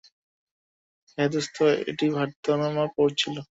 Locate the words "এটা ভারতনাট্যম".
1.89-2.77